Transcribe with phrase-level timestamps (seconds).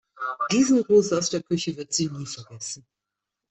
[0.51, 2.87] Diesen Gruß aus der Küche wird sie nicht vergessen.